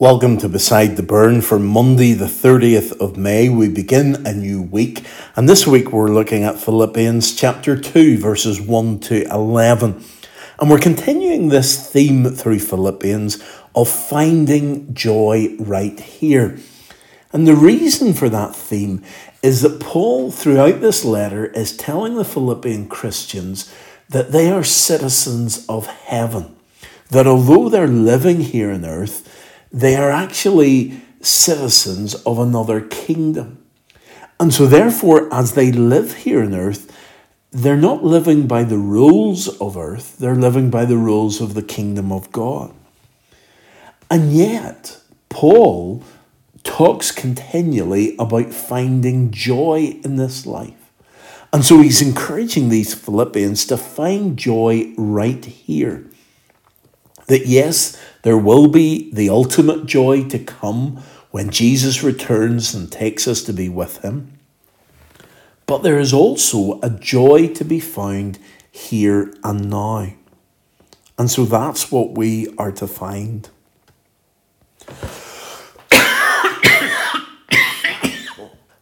[0.00, 3.48] Welcome to Beside the Burn for Monday, the 30th of May.
[3.48, 8.60] We begin a new week, and this week we're looking at Philippians chapter 2, verses
[8.60, 10.04] 1 to 11.
[10.60, 13.42] And we're continuing this theme through Philippians
[13.74, 16.60] of finding joy right here.
[17.32, 19.02] And the reason for that theme
[19.42, 23.74] is that Paul, throughout this letter, is telling the Philippian Christians
[24.08, 26.54] that they are citizens of heaven.
[27.10, 29.28] That although they're living here on earth,
[29.72, 33.64] they are actually citizens of another kingdom.
[34.40, 36.94] And so, therefore, as they live here on earth,
[37.50, 41.62] they're not living by the rules of earth, they're living by the rules of the
[41.62, 42.74] kingdom of God.
[44.10, 46.02] And yet, Paul
[46.62, 50.92] talks continually about finding joy in this life.
[51.52, 56.04] And so he's encouraging these Philippians to find joy right here.
[57.28, 63.28] That yes, there will be the ultimate joy to come when Jesus returns and takes
[63.28, 64.38] us to be with him.
[65.66, 68.38] But there is also a joy to be found
[68.70, 70.14] here and now.
[71.18, 73.50] And so that's what we are to find.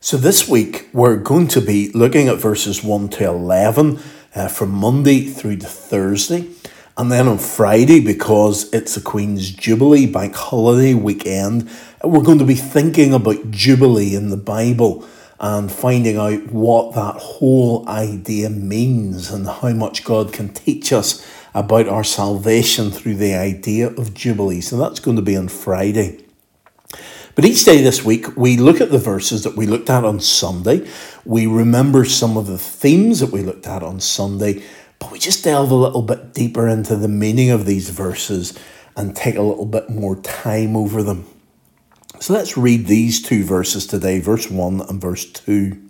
[0.00, 3.98] so this week we're going to be looking at verses 1 to 11
[4.34, 6.50] uh, from Monday through to Thursday.
[6.98, 11.68] And then on Friday, because it's a Queen's Jubilee bank holiday weekend,
[12.02, 15.06] we're going to be thinking about Jubilee in the Bible
[15.38, 21.26] and finding out what that whole idea means and how much God can teach us
[21.52, 24.62] about our salvation through the idea of Jubilee.
[24.62, 26.24] So that's going to be on Friday.
[27.34, 30.20] But each day this week, we look at the verses that we looked at on
[30.20, 30.88] Sunday.
[31.26, 34.62] We remember some of the themes that we looked at on Sunday
[34.98, 38.58] but we just delve a little bit deeper into the meaning of these verses
[38.96, 41.26] and take a little bit more time over them.
[42.20, 45.82] So let's read these two verses today, verse 1 and verse 2.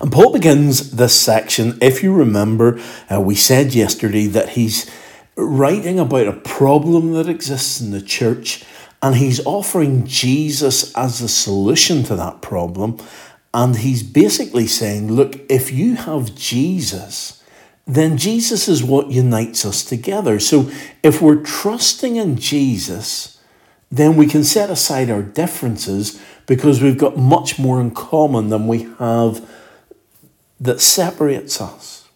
[0.00, 1.78] And Paul begins this section.
[1.80, 2.80] If you remember,
[3.10, 4.90] uh, we said yesterday that he's
[5.36, 8.64] writing about a problem that exists in the church
[9.02, 12.98] and he's offering Jesus as the solution to that problem.
[13.52, 17.41] And he's basically saying, look, if you have Jesus,
[17.86, 20.38] then Jesus is what unites us together.
[20.38, 20.70] So
[21.02, 23.40] if we're trusting in Jesus,
[23.90, 28.66] then we can set aside our differences because we've got much more in common than
[28.66, 29.48] we have
[30.60, 32.08] that separates us.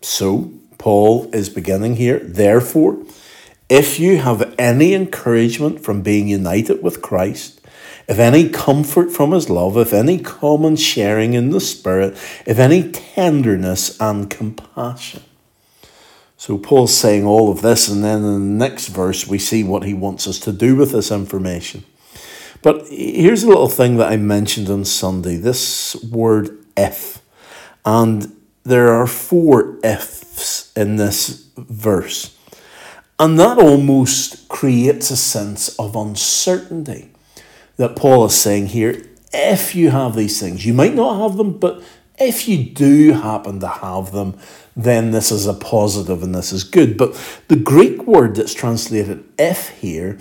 [0.00, 2.20] So, Paul is beginning here.
[2.20, 3.02] Therefore,
[3.68, 7.57] if you have any encouragement from being united with Christ,
[8.08, 12.90] if any comfort from his love, if any common sharing in the Spirit, if any
[12.90, 15.22] tenderness and compassion.
[16.38, 19.82] So Paul's saying all of this, and then in the next verse, we see what
[19.84, 21.84] he wants us to do with this information.
[22.62, 27.20] But here's a little thing that I mentioned on Sunday this word if.
[27.84, 32.36] And there are four ifs in this verse.
[33.18, 37.10] And that almost creates a sense of uncertainty
[37.78, 39.02] that Paul is saying here
[39.32, 41.82] if you have these things, you might not have them, but
[42.18, 44.38] if you do happen to have them,
[44.76, 46.96] then this is a positive and this is good.
[46.96, 47.14] But
[47.48, 50.18] the Greek word that's translated if here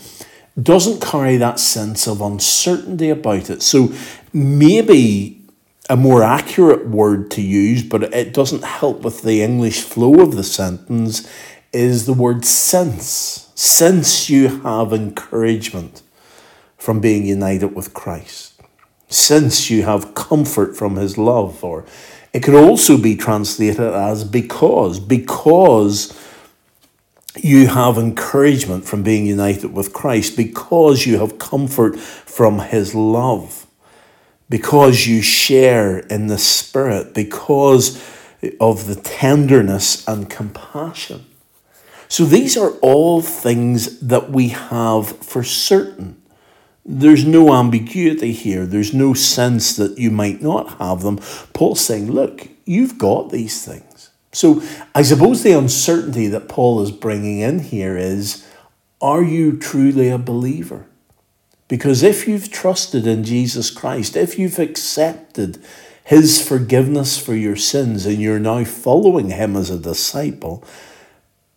[0.61, 3.61] doesn't carry that sense of uncertainty about it.
[3.61, 3.93] So
[4.33, 5.41] maybe
[5.89, 10.35] a more accurate word to use, but it doesn't help with the English flow of
[10.35, 11.29] the sentence,
[11.71, 13.51] is the word since.
[13.55, 16.01] Since you have encouragement
[16.77, 18.53] from being united with Christ.
[19.09, 21.85] Since you have comfort from his love, or
[22.33, 26.17] it could also be translated as because, because
[27.35, 33.65] you have encouragement from being united with Christ, because you have comfort from his love,
[34.49, 38.03] because you share in the Spirit, because
[38.59, 41.25] of the tenderness and compassion.
[42.07, 46.16] So these are all things that we have for certain.
[46.89, 48.65] There's no ambiguity here.
[48.65, 51.17] There's no sense that you might not have them.
[51.51, 54.11] Paul's saying, look, you've got these things.
[54.31, 54.63] So
[54.95, 58.47] I suppose the uncertainty that Paul is bringing in here is
[59.01, 60.87] are you truly a believer?
[61.67, 65.61] Because if you've trusted in Jesus Christ, if you've accepted
[66.05, 70.63] his forgiveness for your sins and you're now following him as a disciple,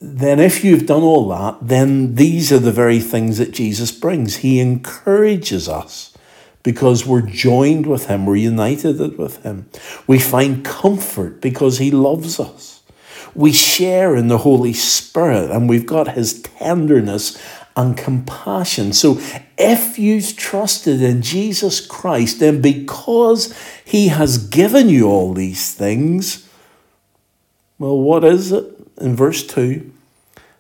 [0.01, 4.37] then if you've done all that, then these are the very things that Jesus brings.
[4.37, 6.17] He encourages us
[6.63, 9.69] because we're joined with Him, we're united with Him.
[10.07, 12.83] We find comfort because He loves us.
[13.35, 17.41] We share in the Holy Spirit and we've got His tenderness
[17.77, 18.93] and compassion.
[18.93, 19.21] So
[19.59, 23.55] if you've trusted in Jesus Christ, then because
[23.85, 26.49] he has given you all these things,
[27.79, 28.80] well, what is it?
[29.01, 29.91] In verse 2,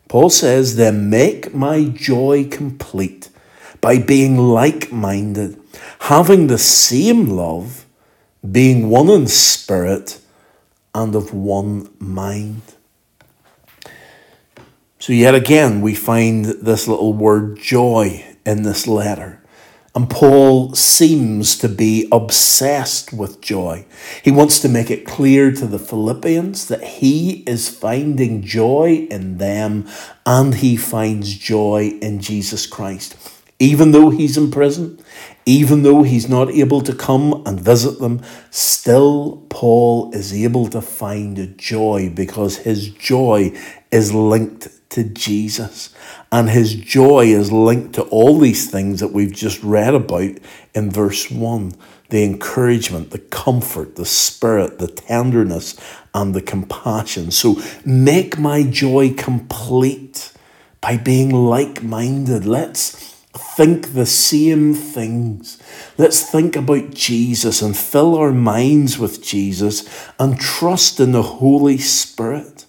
[0.08, 3.28] Paul says, Then make my joy complete
[3.80, 5.60] by being like minded,
[6.00, 7.86] having the same love,
[8.50, 10.20] being one in spirit
[10.94, 12.62] and of one mind.
[14.98, 19.40] So, yet again, we find this little word joy in this letter.
[19.92, 23.86] And Paul seems to be obsessed with joy.
[24.22, 29.38] He wants to make it clear to the Philippians that he is finding joy in
[29.38, 29.88] them
[30.24, 33.16] and he finds joy in Jesus Christ.
[33.58, 35.00] Even though he's in prison,
[35.44, 40.80] even though he's not able to come and visit them, still Paul is able to
[40.80, 43.52] find joy because his joy
[43.90, 45.94] is linked to Jesus.
[46.30, 50.32] And his joy is linked to all these things that we've just read about
[50.74, 51.74] in verse 1
[52.10, 55.80] the encouragement, the comfort, the spirit, the tenderness,
[56.12, 57.30] and the compassion.
[57.30, 60.32] So make my joy complete
[60.80, 62.44] by being like minded.
[62.44, 65.62] Let's think the same things.
[65.98, 69.88] Let's think about Jesus and fill our minds with Jesus
[70.18, 72.66] and trust in the Holy Spirit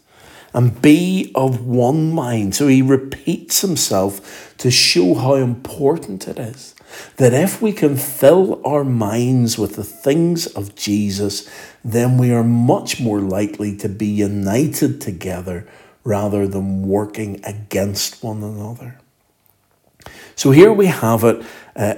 [0.53, 2.55] and be of one mind.
[2.55, 6.75] So he repeats himself to show how important it is
[7.17, 11.49] that if we can fill our minds with the things of Jesus,
[11.83, 15.67] then we are much more likely to be united together
[16.03, 18.99] rather than working against one another.
[20.35, 21.45] So here we have it.
[21.75, 21.95] Uh,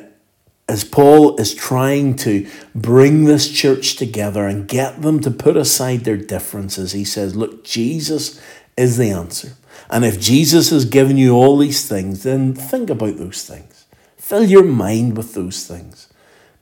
[0.68, 6.01] as Paul is trying to bring this church together and get them to put aside
[6.01, 8.42] their differences, he says, Look, Jesus
[8.77, 9.54] is the answer.
[9.89, 13.86] And if Jesus has given you all these things, then think about those things.
[14.18, 16.07] Fill your mind with those things.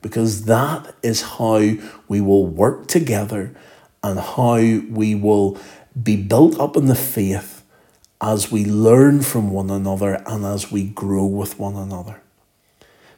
[0.02, 1.60] Because that is how
[2.08, 3.54] we will work together
[4.02, 5.56] and how we will
[6.00, 7.64] be built up in the faith
[8.20, 12.21] as we learn from one another and as we grow with one another.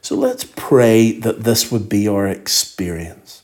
[0.05, 3.41] So let's pray that this would be our experience.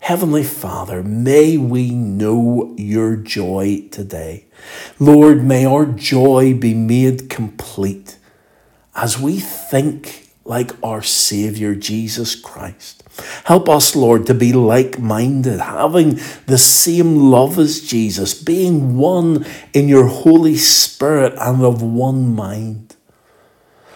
[0.00, 4.44] Heavenly Father, may we know your joy today.
[4.98, 8.18] Lord, may our joy be made complete
[8.94, 13.02] as we think like our Saviour Jesus Christ.
[13.44, 19.46] Help us, Lord, to be like minded, having the same love as Jesus, being one
[19.72, 22.96] in your Holy Spirit and of one mind.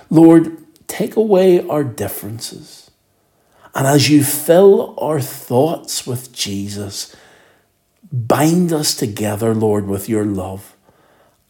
[0.09, 2.91] Lord, take away our differences.
[3.75, 7.15] And as you fill our thoughts with Jesus,
[8.13, 10.77] bind us together, Lord, with your love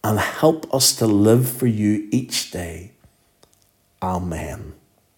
[0.03, 2.93] and help us to live for you each day.
[4.03, 4.75] Amen.